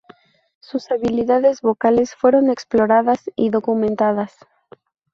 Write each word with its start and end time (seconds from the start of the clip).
Sus 0.61 0.89
habilidades 0.89 1.61
vocales 1.61 2.15
fueron 2.15 2.49
exploradas 2.49 3.29
y 3.35 3.51
documentadas. 3.51 4.35